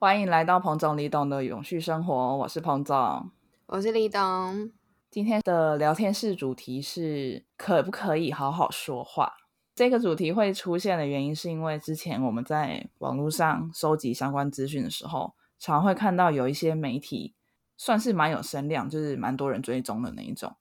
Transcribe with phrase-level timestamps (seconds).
[0.00, 3.32] 欢迎来到彭总李董的永续生活，我是彭总，
[3.66, 4.70] 我是李董。
[5.10, 9.32] 今天的聊天室主题是可不可以好好说话？
[9.74, 17.34] 这个主题会出现的原因，是因为之前我们在网络上收集相关资讯的时候，常会看到有一些媒体
[17.76, 20.54] 算是蛮有声量，就是蛮多人追踪的那一种，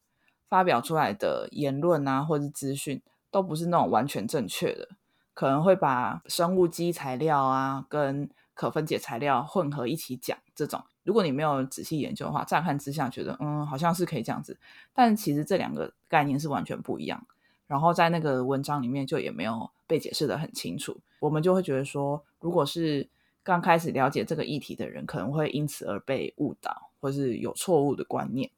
[0.49, 2.99] 发表出来的言论啊，或者是资讯，
[3.29, 4.89] 都不是那种完全正确的，
[5.35, 8.27] 可能会把生物基材料啊跟
[8.57, 14.59] 可分解材料混合一起讲，这种如果你没有仔细研究的话，乍看之下觉得嗯好像是可以这样子，
[14.93, 17.25] 但其实这两个概念是完全不一样。
[17.67, 23.07] 然后在那个文章里面就也没有被解释的很清楚，我们就会觉得说，如果是
[23.43, 28.49] 刚开始了解这个议题的人，可能会因此而被误导，或是有错误的观念。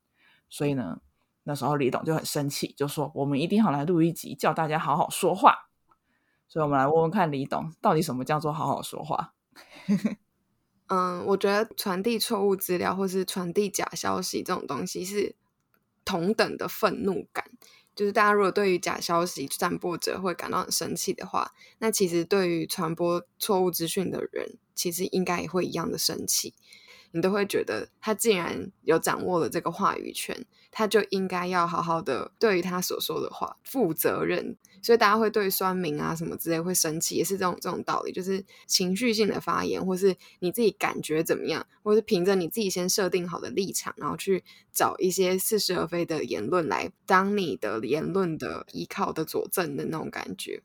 [0.50, 1.02] 所以呢，
[1.44, 5.67] 那时候李董就很生气，就说我们一定要来录一集，叫大家好好说话。
[6.47, 9.34] 所以我们来问问看李董，到底什么叫做好好说话？
[10.88, 15.36] 嗯，我觉得传递错误资料或是传递假消息这种东西是
[16.03, 17.45] 同等的愤怒感。
[17.95, 26.53] 就是大家如果对于假消息散播者会感到很生气的话，那其实对于传播错误资讯的人，其实应该也会一样的生气。
[27.11, 34.55] 你都会觉得他既然有掌握了这个话语权，他就应该要好好的对于他所说的话负责任。
[34.81, 50.61] 所以大家会对酸民啊什么之类会生气，也是这种这种道理，就是情绪性的发言，或是你自己感觉怎么样，或是凭着你自己先设定好的立场，然后去找一些似是而非的言论来当你的言论的依靠的佐证的那种感觉。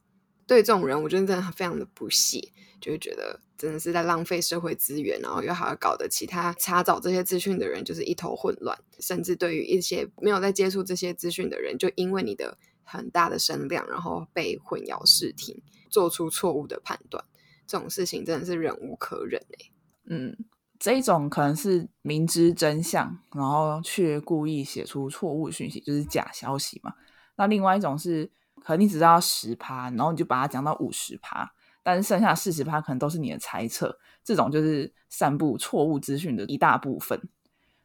[0.46, 17.24] 对这种人，我觉得真的非常的不屑，就会觉得真的是在浪费社会资源，然后又还要搞得其他查找这些资讯的人就是一头混乱，甚至对于一些没有在接触这些资讯的人，就因为你的很大的声量，然后被混淆视听，做出错误的判断，
[17.66, 19.70] 这种事情真的是忍无可忍哎。
[20.06, 20.36] 嗯，
[20.78, 26.92] 这一种可能是明知真相，然后却故意写出错误讯息，就是假消息嘛。
[27.36, 28.30] 那另外一种是。
[28.64, 31.52] 可能你只知道十趴，然后你就把它讲到五十趴，
[31.82, 37.28] 但是剩下四十趴可能都是你的猜测，这种就是散布错误资讯的一大部分。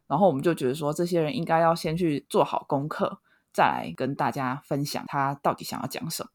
[0.08, 3.20] 然后我们就觉得说，这些人应该要先去做好功课，
[3.54, 6.30] 再来跟大家分享他到底想要讲什么。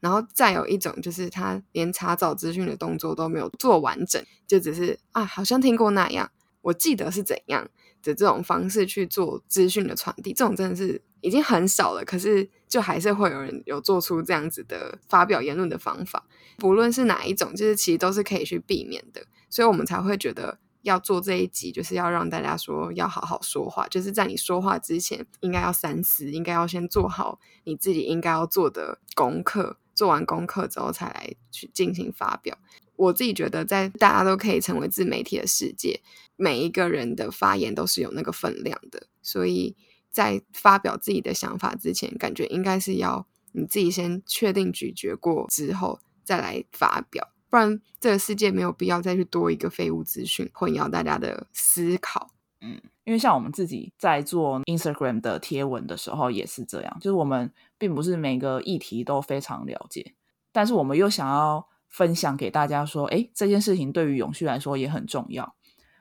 [0.00, 6.30] 然后再有一种就是他连查找资讯的动作都没有做完整，就只是啊，好像听过那样，
[6.62, 7.68] 我记得是怎样
[8.02, 11.00] 的这种方式去做资讯的传递，这种真的是。
[11.24, 16.26] 已经很少了，可是就还是会有人有做出这样子的发表言论的方法，
[16.58, 32.58] 不论是哪一种，就是其实都是可以去避免的，所以我们才会觉得要做这一集，就是要让大家说要好好说话，就是在你说话之前应该要三思，应该要先做好你自己应该要做的功课，做完功课之后才来去进行发表。
[32.96, 36.02] 我自己觉得，在大家都可以成为自媒体的世界，
[36.36, 39.74] 每一个人的发言都是有那个分量的，所以。
[40.14, 52.30] 在发表自己的想法之前，感觉应该是要你自己先确定咀嚼过之后再来发表，不然这个世界没有必要再去多一个废物资讯，混淆大家的思考。
[52.60, 60.14] 嗯，因为像我们自己在做 Instagram 的贴文的时候也是这样，就是我们并不是每个议题都非常了解，
[60.52, 65.54] 但是我们又想要分享给大家说，哎，这件事情对于永续来说也很重要，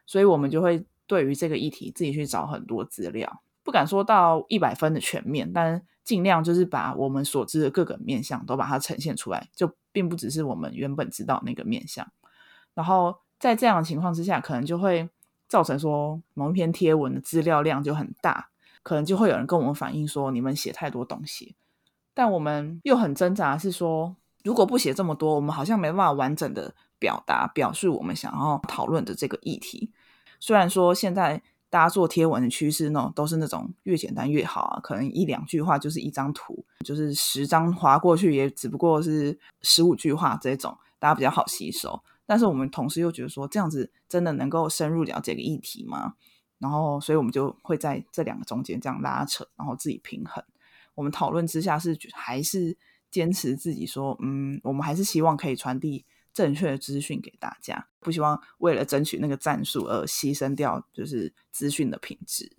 [0.06, 3.43] 所以我们就会对于这个议题自己去找很多资料。
[3.64, 12.06] 不敢说到一百分的全面，但尽量就是把我们所知的各个面相都把它呈现出来，就并不只是我们原本知道那个面相。
[12.74, 15.10] 然后在这样的情况之下，可能就会
[15.48, 18.50] 造成说某一篇贴文的资料量就很大，
[18.84, 21.56] 可能就会有人跟我们反映说你们写太多东西。
[22.14, 24.14] 但我们又很挣扎，是说
[24.44, 29.90] 如果不写这么多，我们好像没办法完整的表达表述我们想要讨论的这个议题。
[30.42, 31.42] 虽然说现在。
[31.74, 42.00] 大家做贴文的趋势呢，都是那种越简单越好啊，可能一两句话就是一张图，就是十张划过去也只不过是十五句话这种，大家比较好吸收。
[42.28, 46.14] 但是我们同时又觉得说，这样子真的能够深入了解个议题吗？
[46.60, 50.44] 然后，所以我们就会在这两个中间这样拉扯，然后自己平衡。
[50.94, 52.78] 我们讨论之下是还是
[53.10, 56.06] 坚持自己说，嗯，我们还是希望可以传递。
[56.34, 62.52] 正确的资讯给大家，不希望为了争取那个战术而牺牲掉，就是资讯的品质。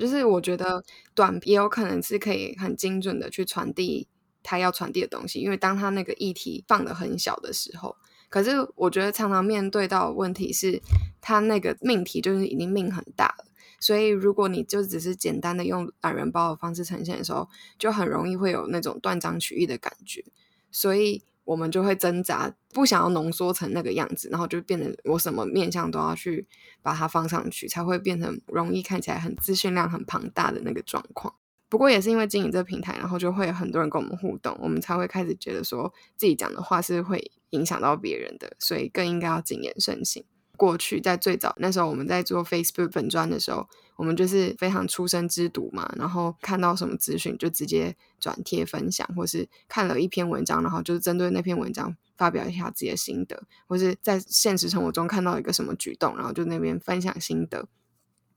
[0.00, 0.82] 就是我觉得
[1.14, 4.08] 短也有可能是可以很精准的去传递
[4.42, 7.96] 他要传递的东西，因为当他那个议题放的很小的时候，
[8.30, 10.80] 可是我觉得常常面对到问题是，
[11.20, 13.44] 他那个命题就是已经命很大了，
[13.80, 17.48] 所以如果你就只是简单的用懒人包的方式呈现的时候，
[17.78, 20.24] 就很容易会有那种断章取义的感觉，
[20.70, 21.24] 所以。
[21.44, 26.46] 我们就会挣扎，不想要浓缩成那个样子，然后就变成我什么面向都要去
[26.82, 31.34] 把它放上去，才会变成容易看起来很资讯量很庞大的那个状况。
[31.68, 40.24] 不过也是因为经营这个平台，然后就会有很多人跟我们互动，我们才会开始觉得说自己讲的话是会影响到别人的，所以更应该要谨言慎行。
[40.58, 43.66] 过去在最早那时候，我们在做 Facebook 粉砖的时候，
[44.02, 57.68] 我们就是非常出生之读嘛，然后看到什么资讯就直接转贴分享，或是看了一篇文章，然后就是针对那篇文章发表一下自己的心得，或是在现实生活中看到一个什么举动，然后就那边分享心得。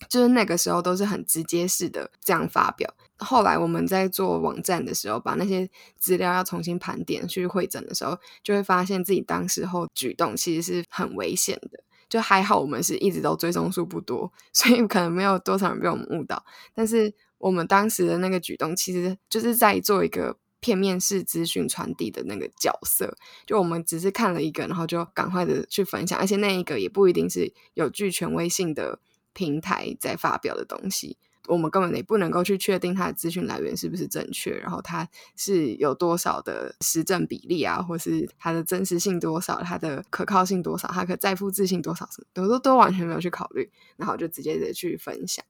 [0.08, 2.94] 就是那个时候都是很直接式的这样发表。
[3.18, 11.84] 后来我们在做网站的时候，把那些资料要重新盘点去会诊的时候，就会发现自己当时候举动其实是很危险的。
[12.16, 16.46] 就还好我们是一直都追踪数不多， 所以可能没有多少人被我们误导。
[16.74, 23.18] 但是我们当时的那个举动，其实就是在做一个片面式资讯传递的那个角色。
[23.46, 29.00] 就我们只是看了一个，然后就赶快的去分享，而且那一个也不一定是有具权威性的。
[29.38, 45.46] 平台在发表的东西，我们根本也不能够去确定它的资讯来源是不是正确，然后它是有多少的实证比例啊，或是它的真实性多少，它的可靠性多少，它可再复制性多少，什么都都都完全没有去考虑，然后就直接的去分享。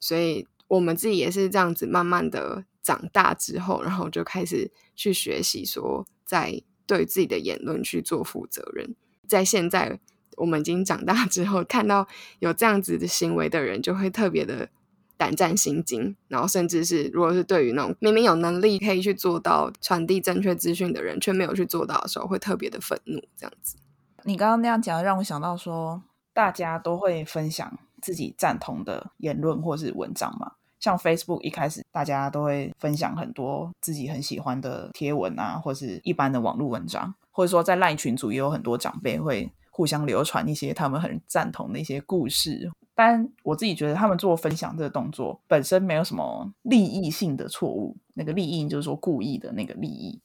[0.00, 8.94] 所以我们自己也是这样子，慢慢的长大之后，然后就开始去学习，说在对自己的言论去做负责任，
[9.28, 10.00] 在现在。
[10.38, 12.06] 我们已经长大之后，看到
[12.40, 14.68] 有这样子的行为的人，就会特别的
[15.16, 16.14] 胆战心惊。
[16.28, 23.20] 然后，甚至是如果是对于那种明明有能力可以去做到传递正确资讯的人，却没有去做到的时候，会特别的愤怒。
[23.36, 23.76] 这样子，
[24.24, 26.02] 你刚刚那样讲，让我想到说，
[26.32, 30.52] 大家都会分享自己赞同的言论或是文章嘛。
[30.78, 39.52] 像 Facebook 一开始，大家都会分享很多自己很喜欢的贴文啊，或是一般的网络文章，或者说在赖群组也有很多长辈会。
[39.68, 47.94] 互相流传一些他们很赞同的一些故事，但我自己觉得他们做分享这个动作本身没有什么利益性的错误。
[48.14, 50.18] 那个利益就是说故意的那个利益，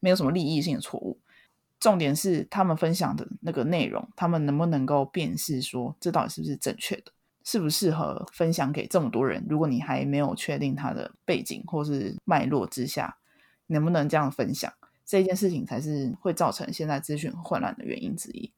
[0.00, 1.18] 没有什么利益性的错误。
[1.80, 7.04] 重点是他们分享的那个内容，他们能不能够辨识说这到底是不是正确的，
[7.42, 9.46] 适不适合分享给这么多人？
[9.48, 13.16] 如果你还没有确定它的背景或是脉络之下，
[13.68, 14.70] 能不能这样分享？
[15.06, 18.52] 这件事情才是会造成现在资讯混乱的原因之一。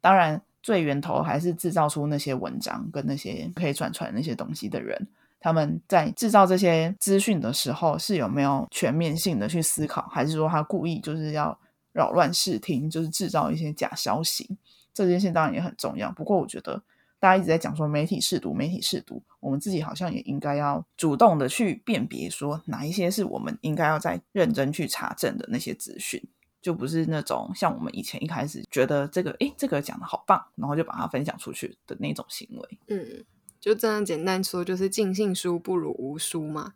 [0.00, 5.06] 当然，最源头还是制造出那些文章跟那些可以转传那些东西的人。
[5.40, 11.56] 他们在制造这些资讯的时候，是有没有全面性的去思考，还是说他故意就是要
[11.92, 14.58] 扰乱视听，就是制造一些假消息？
[14.92, 16.10] 这件事当然也很重要。
[16.10, 16.82] 不过，我觉得
[17.20, 26.20] 大家一直在讲说媒体试读，媒体试读，我们自己好像也应该要主动的去辨别，说哪一些是我们应该要在认真去查证的那些资讯。
[26.60, 32.78] 就不是那种像我们以前一开始觉得这个诶，这个讲的好棒，然后就把它分享出去的那种行为。
[32.88, 33.24] 嗯，
[33.60, 36.74] 就这样简单说，就是尽信书不如无书嘛。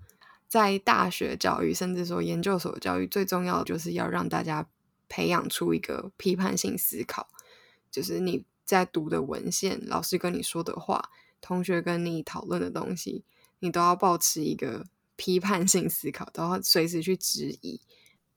[0.48, 4.68] 在大学教育，甚至说研究所教育，最重要的就是要让大家
[5.08, 7.28] 培养出一个批判性思考。
[7.90, 13.24] 就是你在读的文献、老师跟你说的话、同学跟你讨论的东西，
[13.60, 14.84] 你都要保持一个
[15.16, 17.80] 批判性思考，都要随时去质疑。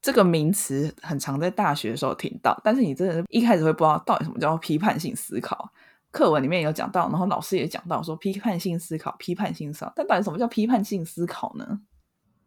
[0.06, 5.68] 这个名词很常在大学的时候听到，但是你真的一开始会不知道到底什么叫批判性思考。
[6.12, 9.92] 课文里面有讲到，然后老师也讲到说批判性思考、批判性思考。
[9.96, 11.80] 但到底什么叫批判性思考呢？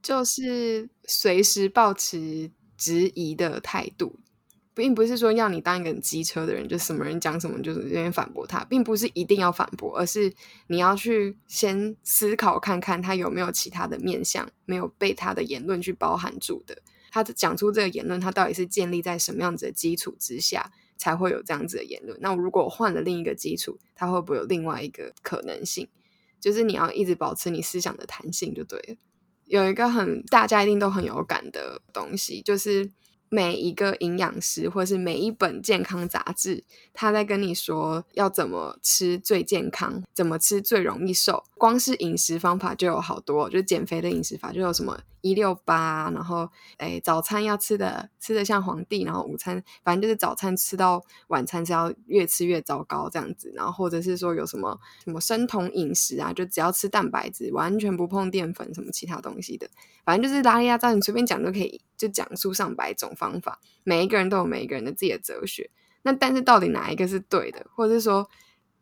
[0.01, 4.21] 就是随时保持质疑的态度，
[4.73, 10.33] 并不是说要你当一个机车的人，就什么人讲什么就是有点反驳他，并不是一定要反驳，而是
[10.69, 16.81] 你要去先思考看看他有没有其他的面向没有被他的言论去包含住的。
[17.11, 22.19] 他讲出这个言论，他到底是建立在什么样子的基础之下，才会有这样子的言论？
[22.21, 25.89] 那如果换了另一个基础，他会不会有另外一个可能性？
[26.41, 28.97] 就是你要一直保持你思想的弹性，就对了。
[29.47, 32.91] 有一个很大家一定都很有感的东西，就是。
[33.31, 41.45] 每一个营养师，或者是每一本健康杂志，他在跟你说要怎么吃最健康，怎么吃最容易瘦。
[41.59, 46.49] 光是饮食方法就有好多，就减肥的饮食法就有什么一六八，然后
[46.79, 59.69] 诶早餐要吃的吃的像皇帝，然后午餐反正就是早餐吃到晚餐是要越吃越糟糕这样子，然后或者是说有什么什么生酮饮食啊，就只要吃蛋白质，完全不碰淀粉什么其他东西的，
[60.05, 61.81] 反正就是拉力压照你随便讲都可以。
[61.99, 65.69] 就讲述上百种方法，每一个人都有每一个人的自己的哲学。
[66.03, 68.31] 那但是到底哪一个是对的，或者是说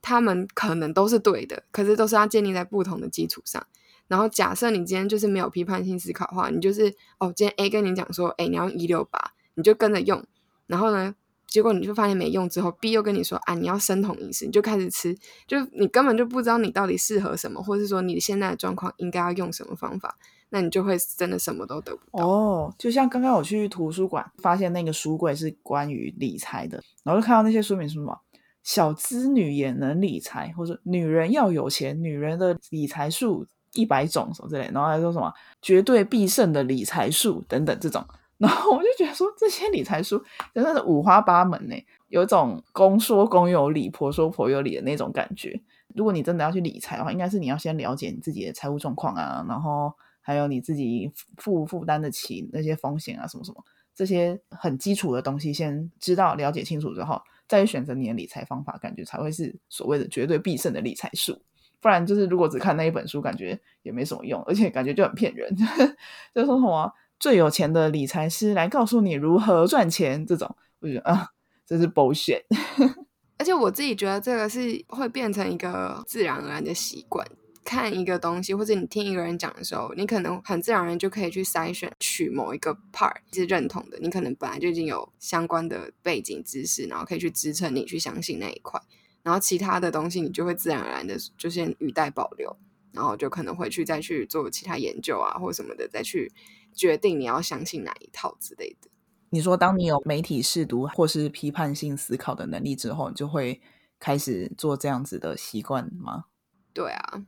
[0.02, 3.66] 他们可能都是对的，可是都是要建立在不同的基础上。
[4.08, 10.24] 然后假设你今天就是没有批判性思考的话，你就是哦，今天 A 跟你讲说，哎，你要一六八，你就跟着用，
[10.66, 11.14] 然后呢，
[11.46, 20.16] 结果你就发现没用之后，B 又跟你说啊，你要生酮饮食，你就开始吃，就你根本就不知道你到底适合什么，或者是说你现在的状况应该要用什么方法，
[20.50, 22.26] 那你就会真的什么都得不到。
[22.26, 28.20] 哦，就像刚刚我去图书馆，发现那个书柜是关于理财的，然后就看到那些书名是什么
[28.62, 35.32] “小资女也能理财”或者“女人要有钱，女人的理财术一百种”什么之类，然后还说什么
[35.62, 38.04] “绝对必胜的理财术”等等这种。
[38.38, 41.74] 然后我就觉得说，这些理财书真的是五花八门呢，
[42.08, 45.58] 有一种公说公有理，婆说婆有理的那种感觉。
[45.94, 57.18] 如果你真的要去理财的话，应该是你要先了解你自己的财务状况啊，然后还有你自己负负担得起那些风险啊，什么什么这些很基础的东西，先知道了解清楚之后，
[57.48, 61.40] 再选择你的理财方法，感觉才会是所谓的绝对必胜的理财术。
[61.80, 65.54] 不然就是如果只看那一本书，感觉也没什么用，而且感觉就很骗人，
[66.34, 66.92] 就说什么。
[67.18, 71.28] 最有钱的理财师来告诉你如何赚钱，这种我觉得啊，
[71.66, 72.42] 这是 bullshit。
[73.38, 77.26] 而且我自己觉得这个是会变成一个自然而然的习惯。
[77.64, 83.98] 看一个东西，或者你听一个人讲的时候，你可能很自然而然就可以去筛选取某一个 part 是认同的。
[84.00, 88.80] 你可能本来就已经有相关的背景知识，然后可以去支撑你去相信那一块。
[89.26, 92.56] 然后其他的东西，你就会自然而然的就先语带保留，
[92.92, 96.32] 然后就可能回去再去做其他研究啊，或什么的，再去。
[96.76, 98.90] 决定你要相信哪一套之类的。
[99.30, 103.62] 你说，当你有媒体试读或是批判性思考的能力之后，你就会
[103.98, 106.26] 开始做这样子的习惯吗？
[106.74, 107.24] 对啊，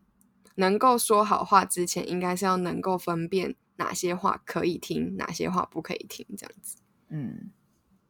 [0.56, 6.76] 能够说好话之前，应该是要能够分辨哪些话可以听，哪些话不可以听，这样子。
[7.08, 7.50] 嗯，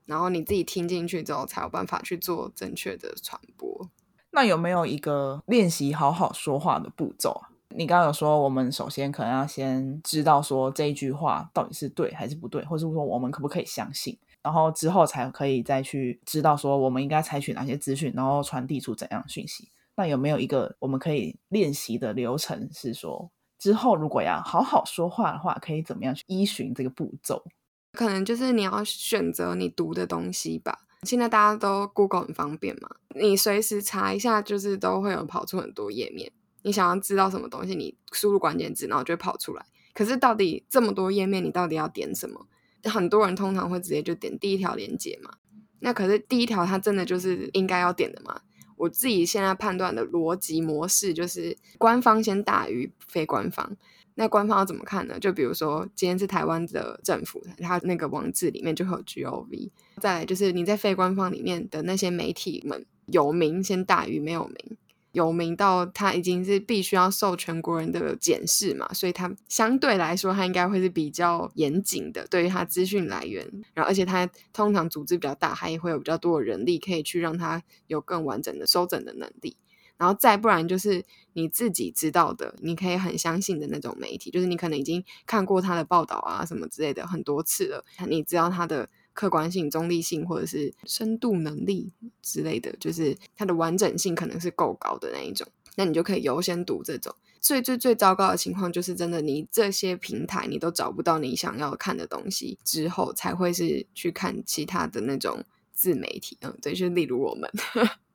[0.08, 3.88] 然后你自己听进去之后，才有办法去做正确的传播。
[4.30, 7.42] 那有没有一个练习好好说话的步骤？
[7.76, 19.68] 你刚刚有说，我们首先可能要先知道说这一句话到底是对还是不对，或者说我们可不可以相信，然后之后才可以再去知道说我们应该采取哪些资讯，然后传递出怎样的讯息。
[19.96, 27.44] 那有没有一个我们可以练习的流程，是说之后如果要好好说话的话，可以怎么样去依循这个步骤？
[27.92, 30.80] 可能就是你要选择你读的东西吧。
[31.04, 36.32] 现在大家都 Google 很方便嘛，你随时查一下，就是都会有跑出很多页面。
[36.62, 39.64] 你想要知道什么东西，你输入关键字，然后就会跑出来。
[39.94, 42.46] 可是到底这么多页面，你到底要点什么？
[42.84, 45.34] 很多人通常会直接就点第一条链接嘛。
[45.80, 48.40] 那可是第一条，它真的就是应该要点的吗？
[48.76, 53.76] 我自己现在判断的逻辑模式就是，官方先大于非官方。
[54.18, 55.16] 那官方要怎么看呢？
[55.20, 59.70] 就比如说，今天是台湾的政府，它那个网址里面就会有 G O V。
[60.00, 64.76] 再来就是你在非官方里面的那些媒体们，有名先大于没有名。
[65.12, 79.56] 有名到他已经是必须要受全国人的检视嘛，所以他相对来说他应该会是比较严谨的，对于他资讯来源，然后而且他通常组织比较大，他也会有比较多的人力可以去让他有更完整的收整的能力，
[79.98, 88.88] 然后再不然就是你自己知道的，你可以很相信的那种媒体，就是你可能已经看过他的报道啊什么之类的很多次了，你知道他的。
[89.14, 91.90] 客观性、中立性，或者是深度能力
[92.22, 97.12] 之类的，就是它的完整性可能是够高的那一种，那你就可以优先读这种。
[97.40, 106.38] 最最最糟糕的情况就是，真的你这些平台你都找不到你想要看的东西之后，才会是去看其他的那种自媒体。
[106.42, 107.50] 嗯，对，就例如我们，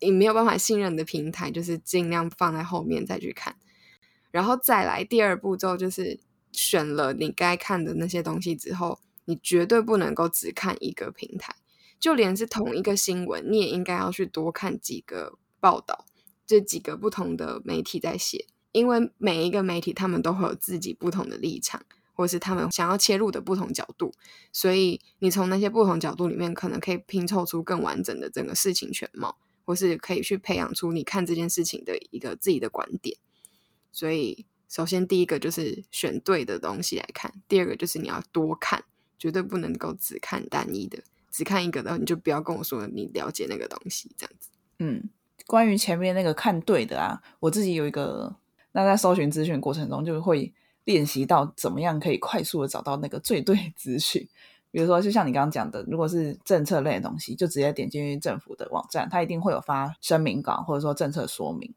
[0.00, 3.56] 你没有办法信任的平台，就是尽量放在后面再去看。
[4.30, 6.20] 然后再来第二步骤，就是
[6.52, 9.00] 选了你该看的那些东西之后。
[9.28, 11.52] 你绝对不能够只看一个平台，
[11.98, 16.06] 就连是同一个新闻，你也应该要去多看几个报道，
[16.46, 21.84] 这几个不同的媒体在写，因为每一个媒体他们都会有自己不同的立场，
[22.16, 24.12] 或是他们想要切入的不同角度，
[24.50, 33.16] 所以你从那些不同角度里面，可能可以拼凑出更完整的整个事情全貌，或是可以去培养出你看这件事情的一个自己的观点。
[33.92, 38.82] 所以，首先第一个就是选对的东西来看，第二个就是你要多看。
[39.18, 44.50] 绝对不能够只看单一的，只看一个的，你就不要跟我说你了解那个东西这样子。
[44.78, 45.08] 嗯，
[45.46, 48.36] 关于前面那个看对的啊，我自己有一个，
[48.72, 50.52] 那在搜寻资讯过程中，就会
[50.86, 54.26] 练习到怎么样可以快速的找到那个最对资讯。
[54.70, 61.74] 比如说，就像你刚刚讲的，如果是政策类的东西，就直接点进去政府的网站，它一定会有发声明稿或者说政策说明，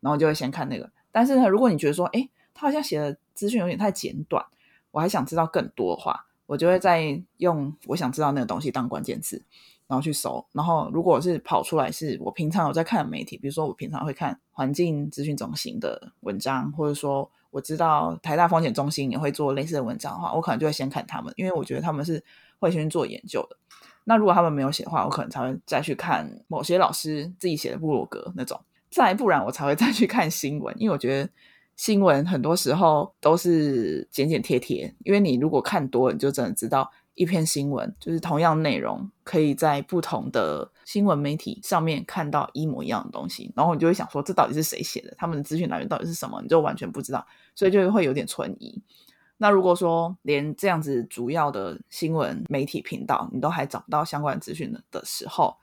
[0.00, 0.90] 然后就会先看那个。
[1.10, 4.44] 但是呢，如果你觉得说，哎，他好像写的资讯有点太简短，
[4.90, 6.26] 我还想知道更多的话。
[6.46, 9.44] 我就会再用我想知道那个东西当关键字，
[9.86, 10.42] 然后去搜。
[10.52, 22.22] 然后如果是跑出来是我平常有在看媒体，比如说我平常会看环境资讯中心的文章，或者说我知道台大风险中心也会做类似的文章的话，我可能就会先看他们，因为我觉得他们是
[22.58, 23.56] 会先做研究的。
[24.04, 31.30] 那如果他们没有写的话，我可能才会再去看某些老师自己写的部落格那种，再不然我才会再去看新闻，因为我觉得
[31.76, 36.90] 新闻很多时候都是剪剪贴贴，因为你如果看多，你就真的知道。
[37.18, 45.12] 一篇新闻就是同样内容，可以在不同的新闻媒体上面看到一模一样的东西，然后你就会想说，这到底是谁写的？
[45.18, 46.40] 他们的资讯来源到底是什么？
[46.40, 48.80] 你就完全不知道，所以就会有点存疑。
[49.36, 55.56] 那如果说连这样子主要的新闻媒体频道你都还找不到相关资讯的的时候，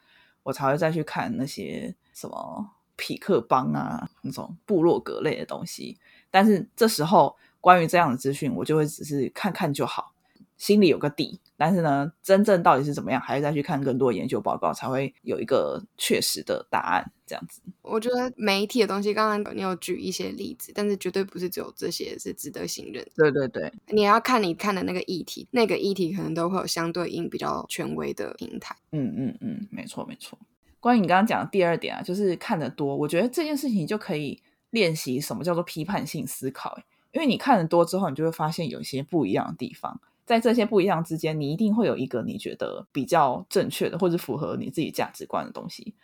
[0.43, 5.97] 我才会再去看那些什么匹克邦啊那种部落格类的东西。
[6.29, 10.11] 但是这时候关于这样的资讯，我就会只是看看就好。
[10.57, 17.11] 心里有个底，但是呢，真正到底是怎么样，还是再去看更多研究报告，才会有一个确实的答案。
[17.27, 23.03] 这样子，我觉得媒体的东西，刚刚你有举一些例子，但是绝对不是只有这些是值得信任。
[23.15, 28.75] 对对对，你要看你看的那个议题，那个议题可能都会有相对应比较权威的平台。
[28.91, 30.37] 嗯嗯嗯，没错没错。
[30.79, 36.77] 关于你刚刚讲的第二点啊，就是看得多，我觉得这件事情就可以练习什么叫做批判性思考。
[37.11, 39.99] 因为你看得多之后，你就会发现有一些不一样的地方。
[40.25, 45.95] 在这些不一样之间，你一定会有一个你觉得比较正确的，或者符合你自己价值观的东西。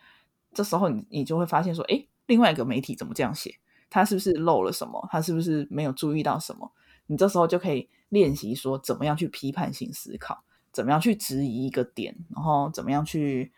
[0.53, 3.55] 这时候你你就会发现说，哎，另外一个媒体怎么这样写？
[3.89, 5.05] 他是不是漏了什么？
[5.11, 6.71] 他是不是没有注意到什么？
[7.07, 13.51] 你这时候就可以练习说，怎么样去批判性思考，怎么样去质疑一个点，然后怎么样去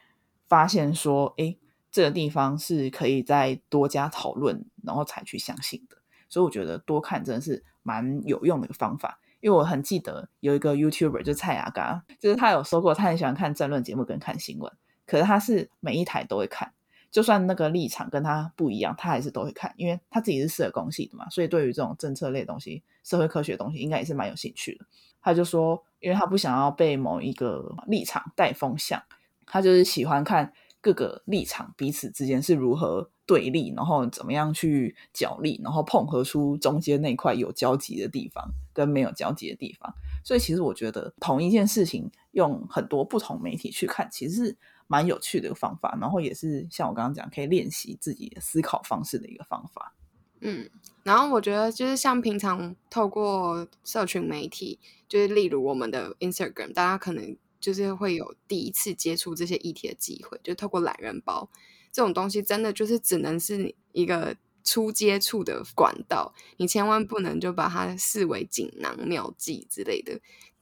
[0.47, 1.55] 发现说，哎，
[1.91, 5.97] 这个地方是可以再多加讨论，然后才去相信的。
[6.29, 9.19] 所以我觉得多看真的是蛮有用的一个方法。
[9.43, 14.71] 因为我很记得有一个 YouTuber 就是蔡雅嘎，就是他有说过他很喜欢看政论节目跟看新闻，
[15.05, 16.71] 可是他是每一台都会看，
[17.11, 24.85] 就算那个立场跟他不一样，他还是都会看，因为他自己是社工系的嘛，所以对于这种政策类东西、社会科学的东西，应该也是蛮有兴趣的。
[25.21, 29.03] 他就说，因为他不想要被某一个立场带风向，
[29.45, 33.09] 他就是喜欢看各个立场彼此之间是如何。
[33.25, 39.95] 对立，然后怎么样去角力，然后碰合出中间那块有交集的地方跟没有交集的地方。
[40.25, 44.57] 所以其实我觉得同一件事情用很多不同媒体去看，其实是
[44.87, 45.97] 蛮有趣的一个方法。
[46.01, 49.95] 然后也是像我刚刚讲，可以练习自己思考方式的一个方法。
[50.41, 50.69] 嗯，
[51.03, 61.49] 然后我觉得就是像平常透过社群媒体，就是例如我们的 Instagram，大家可能就是会有第一次接触这些议题的机会，就透过懒人包。
[61.93, 70.19] 这种东西真的就是只能是一个初接触的管道，你千万不能就把它视为锦囊妙计之类的。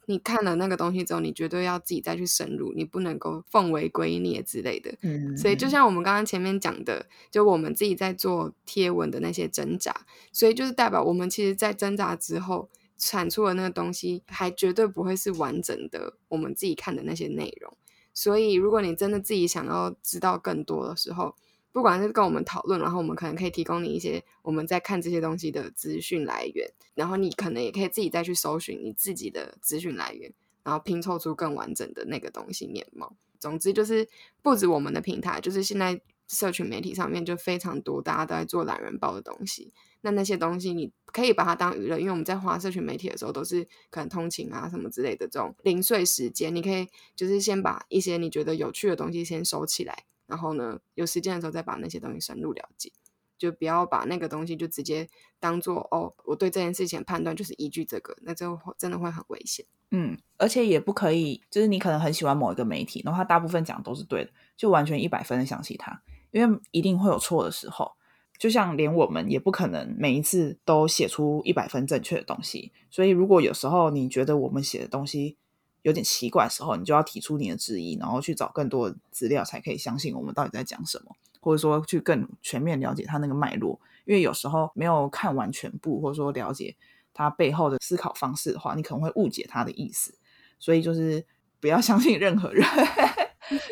[0.08, 4.94] 你看了那个东西之后，你绝对要自己再去深入，你不能够奉为圭臬之类的。
[5.02, 12.70] 嗯，所以就像我们刚刚前面讲的，就我们自己在做贴文的那些挣扎，所以就是代表我们其实，在挣扎之后
[13.02, 17.76] 产出的那个东西，还绝对不会是完整的我们自己看的那些内容。
[18.14, 21.36] 所以，如果你真的自己想要知道更多的时候，
[21.72, 30.34] 不管是跟我们讨论，然后我们可能可以提供你一些我们在看这些东西的资讯来源，然后你可能也可以自己再去搜寻你自己的资讯来源，
[30.64, 33.16] 然后拼凑出更完整的那个东西面貌。
[33.40, 34.08] 总之，就是
[34.44, 36.00] 不止我们的平台，就是现在
[36.32, 39.74] 社群媒体上面就非常多，大家都在做懒人包的东西。
[40.00, 52.92] 那那些东西你可以把它当娱乐，因为我们在花社群媒体的时候，都是可能通勤啊什么之类的这种零碎时间，你可以就是先把一些你觉得有趣的东西先收起来，然后呢有时间的时候再把那些东西深入了解，
[53.38, 55.08] 就不要把那个东西就直接
[55.40, 59.66] 当做哦，我对这件事情判断就是依据这个，那就真的会很危险。
[59.92, 67.92] 嗯，而且也不可以，就是你可能很喜欢某一个媒体，然后他大部分讲都是对的，就完全一百分的相信他，因为一定会有错的时候。
[68.38, 75.38] 就像连我们也不可能每一次都写出一百分正确的东西，所以如果有时候你觉得我们写的东西
[75.84, 83.80] 有点奇怪的时候，你就要提出你的质疑，然后去找更多的资料，才可以相信我们到底在讲什么，或者说去更全面了解它那个脉络。
[84.06, 86.76] 因为有时候没有看完全部，或者说了解
[87.14, 90.16] 它背后的思考方式的话，你可能会误解它的意思。
[90.58, 91.24] 所以就是
[91.60, 92.66] 不要相信任何人，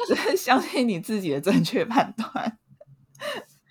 [0.07, 2.57] 只是相信你自己的正确判断。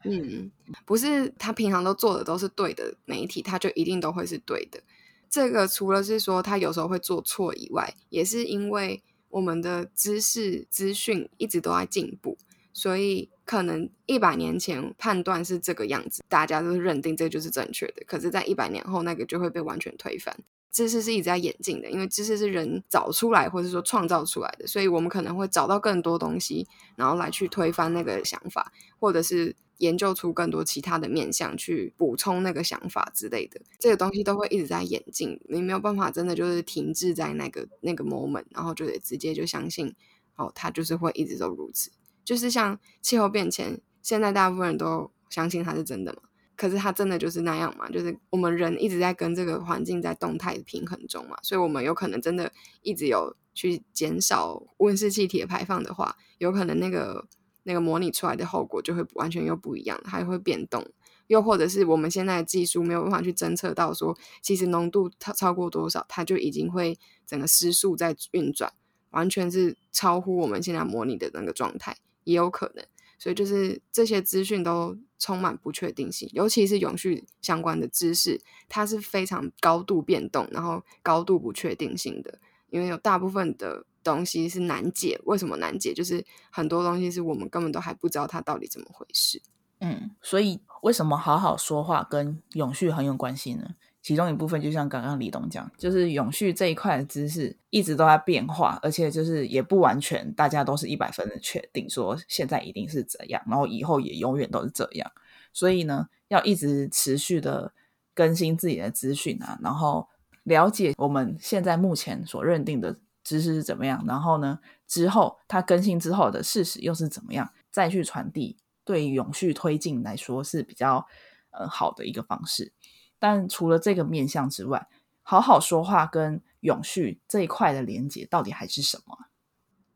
[0.04, 0.50] 嗯，
[0.84, 4.80] 不是他平常都做的都是对的媒体，他就一定都会是对的。
[5.28, 12.38] 这个除了是说他有时候会做错以外，也是因为我们的知识资讯一直都在进步，
[12.72, 18.02] 所以可能一百年前判断是这个样子，大家都认定这就是正确的。
[18.06, 20.34] 可是，在一百年后，那个就会被完全推翻。
[20.70, 29.56] 知识是一直在演进的，因为知识是人找出来或者说创造出来的，所以我们可能会找到更多东西，然后来去推翻那个想法，或者是。
[29.78, 35.40] 研究出更多其他的面向去补充那个想法之类的，这个东西都会一直在演进。
[35.48, 39.94] 你没有办法真的就是停滞在那个那个 moment，然后就得直接就相信
[40.34, 41.92] 哦，它就是会一直都如此。
[42.24, 46.22] 就是像气候变迁，现在大部分人都相信它是真的嘛？
[46.58, 47.88] 可是它真的就是那样嘛？
[47.88, 57.26] 就是我们人一直在跟这个环境在动态平衡中嘛，所以我们有可能真的一直有去减少温室气体的排放的话，有可能那个。
[57.64, 60.90] 那个模拟出来的后果就会完全又不一样，还会变动，
[61.26, 68.72] 又或者是我们现在的技术没有办法去侦测到，说其实浓度超超过多少，它就已经会整个失速在运转，
[69.10, 72.86] 完全是超乎我们现在模拟的那个状态，也有可能。
[73.18, 82.38] 所以就是这些资讯都充满不确定性，尤其是永续相关的知识，它是非常高度变动，然后高度不确定性的，
[82.70, 83.84] 因为有大部分的。
[84.04, 85.92] 东西是难解，为什么难解？
[85.92, 89.42] 就是很多东西是我们根本都还不知道它到底怎么回事。
[89.80, 93.74] 嗯，所以为什么好好说话跟永续很有关系呢？
[94.08, 105.12] 其中一部分就像刚刚李东讲，就是永续这一块的知识一直都在变化，而且就是也不完全大家都是一百分的确定说现在一定是怎样，然后以后也永远都是这样。
[105.52, 107.74] 所以呢，要一直持续的
[108.14, 110.08] 更新自己的资讯啊，然后
[110.44, 112.98] 了解我们现在目前所认定的。
[113.24, 114.02] 知识是怎么样？
[114.08, 114.58] 然后呢？
[114.86, 117.52] 之后它更新之后的事实又是怎么样？
[117.70, 121.06] 再去传递，对永续推进来说是比较
[121.50, 122.72] 呃好的一个方式。
[123.18, 124.88] 但除了这个面向之外，
[125.22, 129.26] 好好说话跟永续这一块的连接到底还是什么？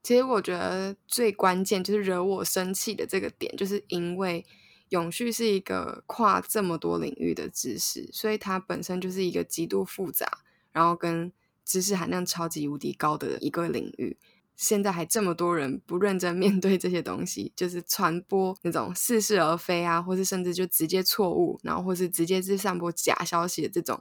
[0.02, 4.44] 其实我觉得最关键就是惹我生气的这个点，就是因为
[4.88, 10.40] 永续是一个跨这么多领域的知识，所以它本身就是一个极度复杂，
[10.72, 11.32] 然后跟
[11.64, 14.18] 知识含量超级无敌高的一个领域，
[14.62, 24.01] 现在还这么多人不认真面对这些东西，就是传播那种似是而非啊，或是甚至就直接错误，然后或是直接是散播假消息的这种，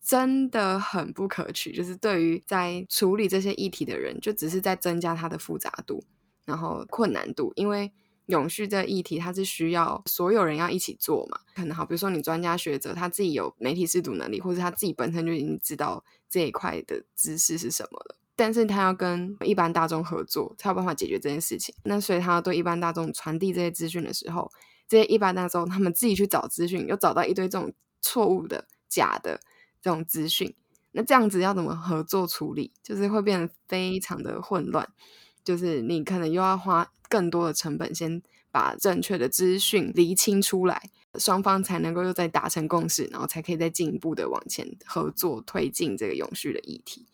[0.00, 1.72] 真的很不可取。
[1.72, 6.04] 就是对于在处理这些议题的人，就只是在增加它的复杂度，
[6.44, 7.92] 然后困难度，因为。
[8.28, 11.40] 永续这议题，它是需要所有人要一起做嘛？
[11.54, 18.16] 可能好，比如说你专家学者，他自己有媒体识读能力，或者他自己本身就已经知道这一块的知识是什么了。
[18.36, 21.74] 但是他要跟一般大众合作，才有办法解决这件事情。
[21.84, 24.50] 那所以他要对一般大众传递这些资讯的时候，
[24.88, 29.40] 这些一般大众他们自己去找资讯，又找到一堆这种错误的、假的
[29.80, 30.54] 这种资讯，
[30.92, 32.72] 那这样子要怎么合作处理？
[32.82, 34.88] 就是会变得非常的混乱。
[35.44, 47.06] 就是你可能又要花更多的成本，先把正确的资讯厘清出来，双方才能够又再达成共识，然后才可以再进一步的往前合作推进这个永续的议题。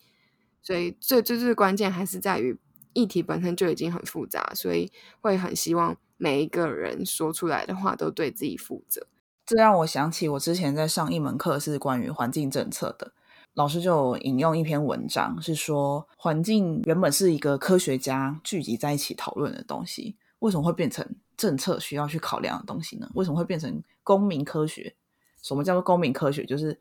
[0.70, 2.56] 所以最最最关键还是在于
[2.92, 4.88] 议题本身就已经很复杂，所以
[5.20, 9.04] 会很希望每一个人说出来的话都对自己负责。
[9.44, 13.10] 这让我想起我之前在上一门课是关于环境政策的。
[13.54, 21.04] 老师就引用一篇文章，是说环境原本是一个科学家聚集在一起讨论的东西，为什么会变成
[21.36, 23.10] 政策需要去考量的东西呢？
[23.14, 24.94] 为什么会变成公民科学？
[25.42, 26.44] 什么叫做公民科学？
[26.44, 26.78] 就是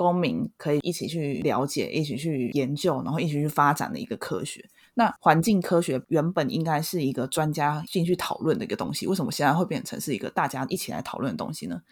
[0.00, 4.64] 公民可以一起去了解、一起去研究，然后一起去发展的一个科学。
[4.94, 11.82] 那环境科学原本应该是一个专家进去讨论的一个东西，为什么现在会变成是一个大家一起来讨论的东西呢？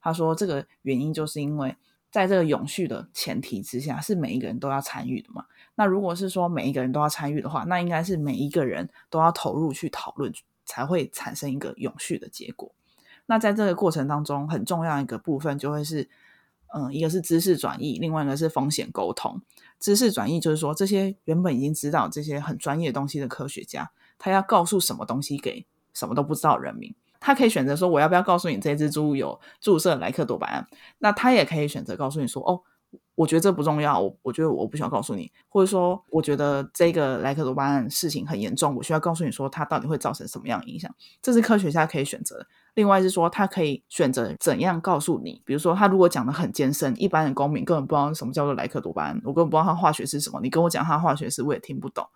[0.00, 1.76] 他说，这个原因就是因为。
[2.10, 5.44] 在这个永续的前提之下，是每一个人都要参与的嘛？
[5.74, 10.32] 那如果是说每一个人都要参与的话，那应该是每一个人都要投入去讨论，
[10.64, 12.72] 才会产生一个永续的结果。
[13.26, 16.08] 那在这个过程当中，很重要一个部分就会是，
[16.74, 19.40] 嗯，一个是知识转移，另外一个是风险沟通。
[19.80, 26.94] 知识转移就是说，这些原本已经知道这些很专业东西的科学家，他要告诉什么东西给什么都不知道人民。
[27.20, 30.66] 他可以选择说，我要不要告诉你这只猪有注射莱克多巴胺？
[30.98, 32.60] 那他也可以选择告诉你说，哦，
[33.16, 40.94] 我觉得这不重要，我我觉得我不需要告诉你，或者说，我觉得这个莱克多巴胺事情很严重，我需要告诉你说，它到底会造成什么样影响？
[41.20, 42.46] 这是科学家可以选择。
[42.78, 52.06] 另外是说，他可以选择怎样告诉你，比如说，他如果讲的很艰深，一般的公民根本不知道什么叫做莱克多巴胺，我根本不知道它化学是什么，你跟我讲它化学是，我也听不懂。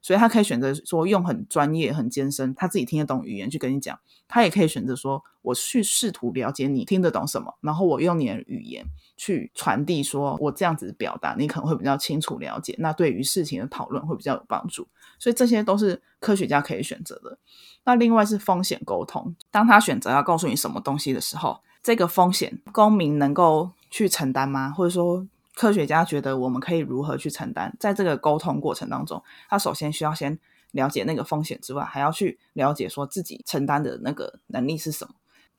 [0.00, 3.98] 所以他可以选择说用很专业、很艰深，他自己听得懂语言去跟你讲。
[4.28, 12.76] 他也可以选择说，我去试图了解你听得懂什么，然后我用你的语言去传递，说我这样子表达，你可能会比较清楚了解。
[12.78, 14.86] 那对于事情的讨论会比较有帮助。
[15.22, 17.38] 所以这些都是科学家可以选择的。
[17.84, 24.70] 那另外是风险沟通，当他选择要告诉你什么东西的时候，这个风险公民能够去承担吗？
[24.70, 25.24] 或者说？
[25.54, 27.70] 科学家觉得我们可以如何去承担？
[27.78, 30.38] 在这个沟通过程当中，他首先需要先
[30.70, 35.12] 了解那个风险之外，还要去了解说自己承担的那个能力是什么。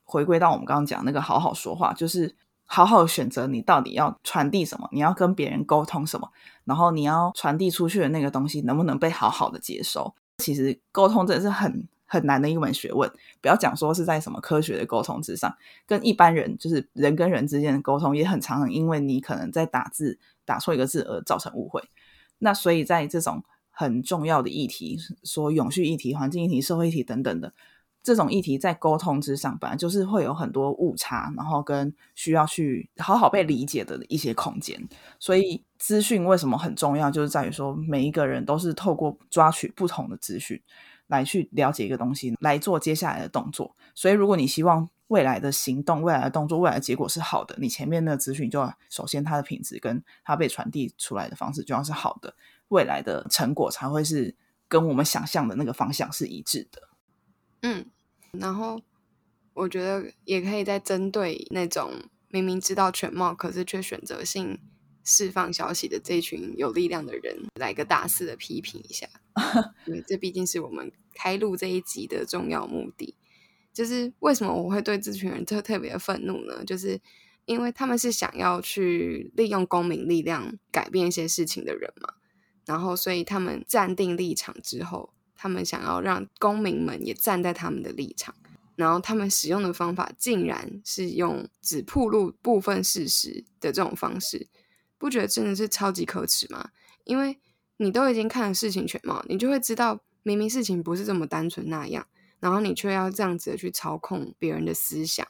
[0.04, 2.36] 回归到我们刚刚讲那个好好说话，就是
[2.74, 6.28] 好好选择你到底要传递什么，你要跟别人沟通什么，
[6.66, 10.12] 然后你要传递出去的那个东西能不能被好好的接收。
[10.40, 13.08] 其实沟通真的是很很难的一门学问，
[13.40, 15.56] 不要讲说是在什么科学的沟通之上，
[15.86, 21.80] 跟一般人就是人跟人之间的沟通也很常常因为你可能在打字打错一个字而造成误会。
[22.40, 27.54] 那所以在这种很重要的议题，说永续议题、环境议题、社会议题等等的
[28.04, 34.88] 这种议题，在沟通之上，本来就是会有很多误差，然后跟需要去好好被理解的一些空间。
[35.18, 40.62] 所以资讯为什么很重要，就是在于说每一个人都是透过抓取不同的资讯
[41.08, 43.74] 来去了解一个东西，来做接下来的动作。
[43.96, 52.36] 所以如果你希望未来的行动、未来的动作、未来的结果是好的，你前面的资讯就要首先它的品质跟它被传递出来的方式就要是好的。
[52.68, 54.36] 未来的成果才会是
[54.68, 56.82] 跟我们想象的那个方向是一致的。
[57.62, 57.86] 嗯，
[58.40, 58.82] 然后
[59.54, 61.94] 我觉得也可以再针对那种
[62.30, 64.60] 明明知道全貌，可是却选择性
[65.04, 69.08] 释放消息的这群有力量的人，来个大肆的批评一下。
[69.86, 73.16] 因为这毕竟是我们开录这一集的重要目的。
[73.72, 76.64] 就是为什么我会对这群人特特别愤怒呢？
[76.64, 77.02] 就是
[77.46, 82.14] 因为他们是想要去利用公民力量改变一些事情的人嘛。
[82.66, 88.34] 然后，所以他们站定立场之后，他们想要让公民们也站在他们的立场。
[88.78, 94.48] 然后，他们使用的方法竟然是用只铺露部分事实的这种方式，
[94.98, 96.70] 不觉得真的是超级可耻吗？
[97.04, 97.38] 因为
[97.76, 102.08] 你都已经看了事情全貌，你就会知道明明事情不是这么单纯那样，
[102.40, 105.28] 然后你却要这样子去操控别人的思想，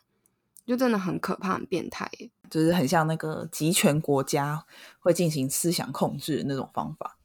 [0.64, 2.08] 就真的很可怕、很变态。
[2.52, 4.64] 就是很像那个集权国家
[5.00, 7.18] 会进行思想控制的那种方法。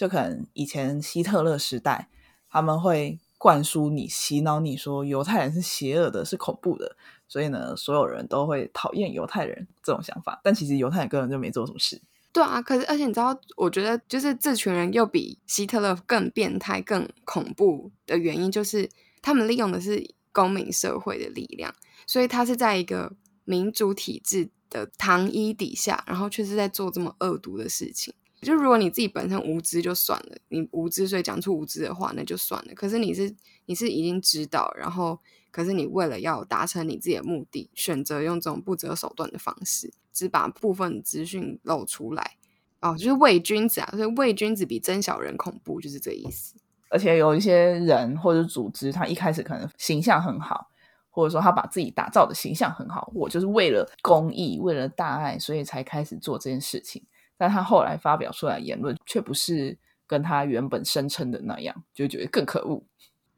[0.00, 2.08] 就可能以前希特勒时代，
[2.48, 6.96] 他们会灌输你、洗脑你说犹太人是邪恶的、是恐怖的，
[7.28, 10.40] 所以呢，所有人都会讨厌犹太人这种想法。
[10.42, 12.00] 但其实犹太人根本就没做什么事。
[12.32, 18.88] 对啊，可是而且你知道，我觉得就是这群人又比希特勒更变态、更恐怖的原因，就是
[19.20, 21.74] 他们利用的是公民社会的力量，
[22.06, 23.12] 所以他是在一个
[23.44, 28.14] 民主体制的糖衣底下，然后却是在做这么恶毒的事情。
[28.42, 32.74] 就如果你自己本身无知就算了，你无知所以讲出无知的话那就算了。
[32.74, 33.34] 可是你是
[33.66, 35.18] 你是已经知道，然后
[35.50, 42.36] 可是你为了要达成你自己的目的，选择用这种不择手段的方式，只把部分资讯露出来，
[42.80, 43.88] 哦，就是伪君子啊！
[43.92, 46.54] 所以伪君子比真小人恐怖，就是这意思。
[46.88, 50.70] 而且有一些人或者组织，他一开始可能形象很好，
[51.10, 57.04] 或者说他把自己打造的形象很好，我就是为了公益，为了大爱，所以才开始做这件事情。
[57.40, 62.84] 但他后来发表出来言论，却不是跟他原本声称的那样，就觉得更可恶。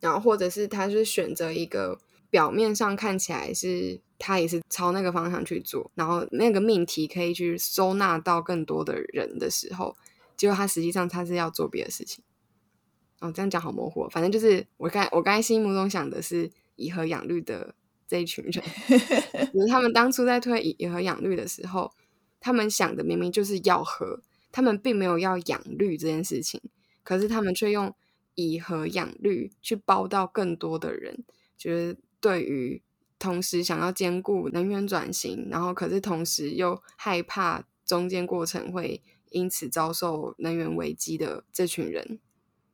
[0.00, 9.96] 然后，或者是他是选择一个表面上看起来是他也是朝那个方向去做，然后那个命题可以去收纳到更多的人的时候，
[10.36, 12.24] 结果他实际上他是要做别的事情。
[13.20, 14.08] 哦，这样讲好模糊。
[14.08, 17.76] 反正就是我刚我刚才心目中想的是以和养绿的
[18.08, 18.64] 这一群人，
[19.54, 21.92] 就是他们当初在推以以和养绿的时候。
[22.42, 26.60] 他们想的明明就是要和，他们并没有要养绿这件事情，
[27.04, 27.94] 可是他们却用
[28.34, 31.24] 以和养绿去包到更多的人，
[31.56, 32.82] 就是对于
[33.18, 39.00] 同时想要兼顾能源转型，然后可是同时又害怕中间过程会
[39.30, 42.18] 因此遭受能源危机的这群人，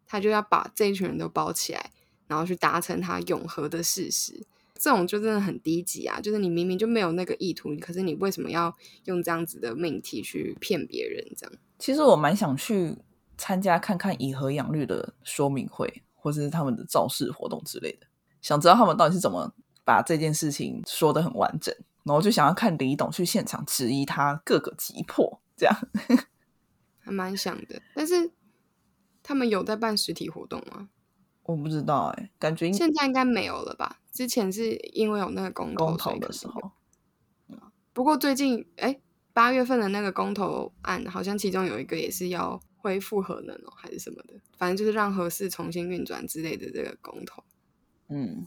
[0.07, 1.91] 他就要把这一群人都包起来，
[2.27, 4.47] 然后去达成他永和的事实。
[4.79, 6.21] 这种就真的很低级啊！
[6.21, 8.75] 就是你明明就没有那个意图，可是你为什么要
[9.07, 11.25] 用这样子的命题去骗别人？
[11.37, 12.97] 这样，其实我蛮想去
[13.37, 18.07] 参加看看以和养绿的说明会，或者是他们的造势活动之类的，
[18.41, 19.53] 想知道他们到底是怎么
[19.85, 25.75] 把这件事情说的很完整，然后就想要看李董去现场质疑他各个击破，这样
[27.01, 27.83] 还蛮想的。
[27.95, 28.31] 但是
[29.23, 30.89] 他们有在办实体活动吗？
[31.49, 34.01] 我不知道哎，感觉现在应该没有了吧？
[34.13, 36.73] 之前是因为有那个公投的时候。
[37.95, 39.01] 不过最近哎，
[39.33, 47.43] 八月份的那个公投案，好像其中有一个也是要恢复核能哦，还是什么的，反正就是让核四重新运转之类的这个公投。
[48.11, 48.47] 嗯，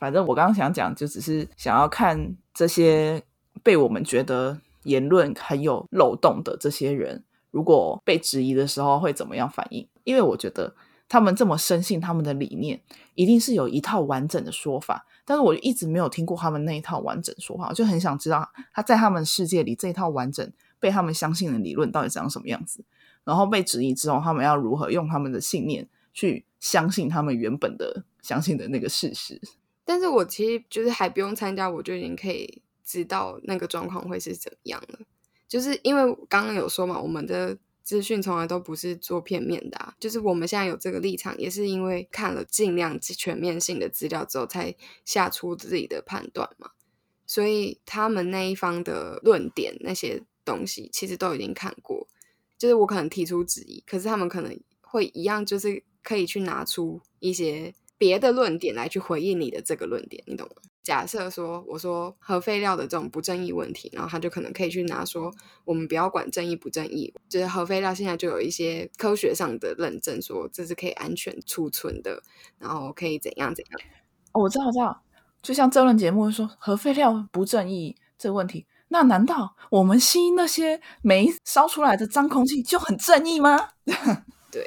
[0.00, 3.22] 反正我刚刚想讲，就只是想要看这些
[3.62, 9.88] 被我们觉得言论很有漏洞的这些人，如果被质疑的时候会怎么样反应？
[10.02, 10.74] 因为我觉得。
[11.08, 12.80] 他们这么深信他们的理念，
[13.14, 15.06] 一定是有一套完整的说法。
[15.24, 22.84] 但是我一直没有听过他们那一套完整说法，就很想知道他在他们世界里这一套完整被他们相信的理论到底长什么样子。
[23.24, 29.40] 然后被质疑之后，他们要如何用他们的信念去相信他们原本的相信的那个事实？
[29.84, 34.98] 但是我其实就是还不用参加，我就已经可以知道那个状况会是怎么样了。
[35.46, 37.56] 就是因为刚刚有说嘛，我们的
[37.88, 44.74] 资讯从来都不是做片面的，就是我们现在有这个立场，也是因为看了尽量全面性的资料之后，才
[45.06, 46.72] 下出自己的判断嘛。
[47.26, 52.06] 所以他们那一方的论点那些东西，其实都已经看过。
[52.58, 60.56] 就是我可能提出质疑，可是他们可能会一样，就是可以去拿出一些别的论点来去回应你的这个论点，你懂吗？
[60.88, 65.30] 假设说我说核废料的这种不正义问题，然后他就可能可以去拿说，
[65.66, 72.22] 我们不要管正义不正义，就是核废料现在就有一些科学上的认证，说这是可以安全储存的，
[72.58, 73.80] 然后可以怎样怎样。
[74.32, 75.02] 哦，我知道，我知道，
[75.42, 78.64] 就像这论节目说核废料不正义这个问题。
[78.88, 83.68] 那难道我们吸那些煤烧出来的脏空气就很正义吗？
[84.50, 84.66] 对，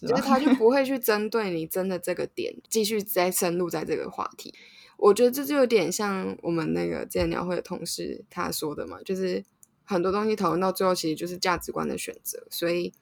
[0.00, 4.54] 就是他就不会去 针对你真的这个点继续再深入在这个话题。
[5.02, 9.44] 我觉得这就有点像我们那个见鸟会的同事他说的嘛，就是
[9.82, 12.46] 很多东西讨论到最后其实就是价值观的选择。
[12.50, 12.92] 所以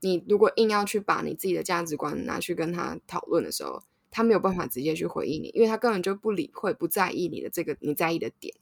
[0.00, 8.54] 你如果硬要去把你自己的价值观拿去跟他讨论的时候，他没有办法直接去回应你，因为他根本就不理会、不在意你的这个你在意的点。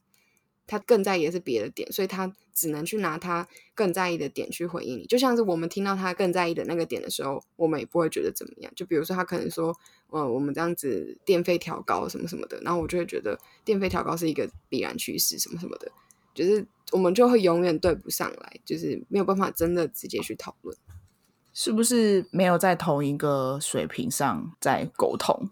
[0.67, 5.05] 他更在意的是别的点，所以他只能去拿他更在意的点去回应你。
[5.05, 8.71] 就像是我们听到他更在意的那个点的时候，我们也不会觉得怎么样。
[8.75, 9.75] 就比如说他可能说，
[10.09, 15.91] 呃，我们这样子电费调高什么什么的，然后我就会觉得电费调高是一个必然趋势什么什么的，
[16.33, 20.75] 就是我们就会永远对不上来，就是没有办法真的直接去讨论，
[21.53, 25.49] 是不是没有在同一个水平上在沟通？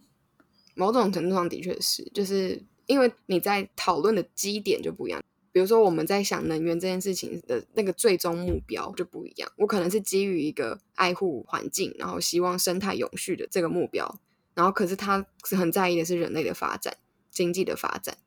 [0.73, 2.63] 某种程度上的确是，就是。
[2.85, 9.51] 因为你在讨论的基点就不一样，比如说我们在想能源这件事情的那个最终目标就不一样。
[9.57, 14.19] 我可能是基于一个爱护环境，然后希望生态永续的这个目标，
[14.53, 16.97] 然后可是他是很在意的是人类的发展、
[17.29, 18.17] 经济的发展。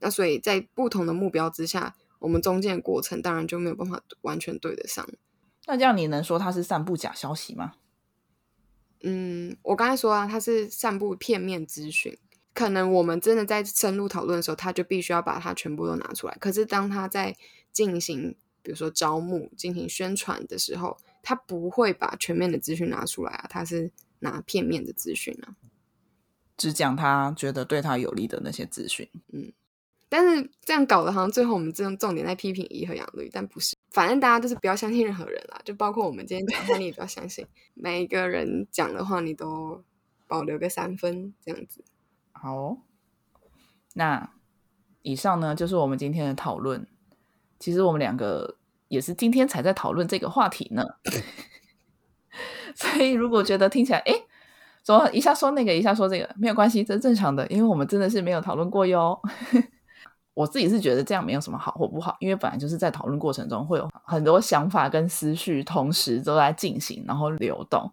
[0.00, 5.08] 那所以在不同的目标之下，我们中间的过程当然就没有办法完全对得上。
[5.66, 7.74] 那这样你能说他是散布假消息吗？
[9.04, 12.18] 嗯，我刚才说啊，他是散布片面资讯。
[12.54, 16.36] 可能我们真的在深入讨论的时候，他就必须要把它全部都拿出来。
[16.40, 17.34] 可是当他在
[17.72, 25.56] 进行，比如说招募、进行宣传的时候，他不会把全面的资讯拿出来啊，他是拿片面的资讯啊，
[26.56, 29.08] 只讲他觉得对他有利的那些资讯。
[29.32, 29.52] 嗯，
[30.08, 33.74] 但是这样搞的，好像最后我们这种重点在批评颐和养绿，但不是。
[33.90, 39.82] 反正大家就是不要相信任何人啦，就包括我们今天讲话，你也不要相信 每一个人讲的话，你都
[40.26, 41.82] 保留个三分这样子。
[42.42, 42.76] 好，
[43.94, 44.32] 那
[45.02, 46.84] 以上呢就是我们今天的讨论。
[47.60, 48.56] 其实我们两个
[48.88, 50.84] 也是今天才在讨论这个话题呢，
[52.74, 54.12] 所以如果觉得听起来哎，
[54.82, 59.16] 怎么一下说那个，一下说这个，没有关系，这是正常的，因为我们真的是没有讨论过哟。
[60.34, 67.88] 我自己是觉得这样没有什么好或不好，因为本来就是在讨论过程中会有很多想法跟思绪同时都在进行，然后流动，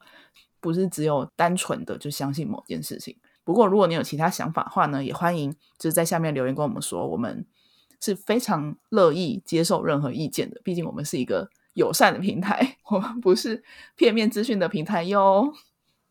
[0.60, 3.16] 不是只有单纯的就相信某件事情。
[3.50, 7.44] 不过，如果你有其他想法的话呢，也欢迎就是在下面留言跟我们说，我们
[8.00, 10.62] 是非常乐意接受任何意见的。
[10.64, 13.64] 毕竟我们是一个友善的平台，我们不是
[13.96, 15.52] 片面资讯的平台哟。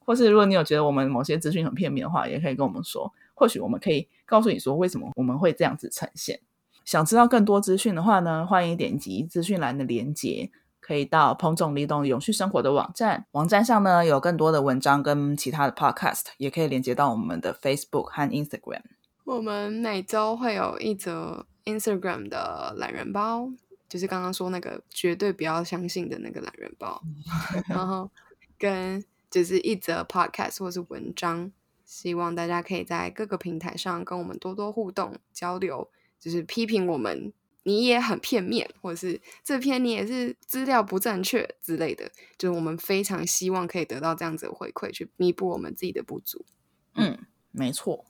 [0.01, 6.41] 或是如果你有觉得我们某些资讯很片面的话，也可以跟我们说，或许我们可以告诉你说为什么我们会这样子呈现。
[6.85, 10.51] 想知道更多资讯的话呢，欢迎点击资讯栏的连接。
[10.81, 18.83] 可以到彭总李董永续生活的网站，网站上呢有更多的文章跟其他的 podcast，也可以连接到我们的 Facebook 和 Instagram。
[19.25, 23.51] 我们每周会有一则 Instagram 的懒人包，
[23.89, 27.03] 就是刚刚说那个绝对不要相信的那个懒人包，
[27.69, 28.11] 然后
[28.59, 31.53] 跟就是一则 podcast 或是文章，
[31.85, 37.33] 希望大家可以在各个平台上跟我们多多互动交流，就是批评我们。
[37.69, 46.47] 你也很片面，或者是这篇你也是资料不正确之类的，就是我们非常希望可以得到这样子的回馈，去弥补我们自己的不足。
[46.95, 47.19] 嗯，
[47.51, 48.07] 没错，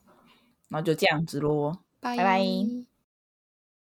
[0.68, 2.97] 那就这样子喽，拜拜。